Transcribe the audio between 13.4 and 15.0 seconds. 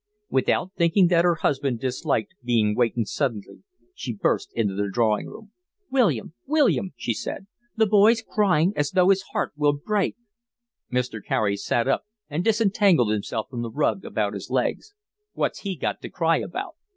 from the rug about his legs.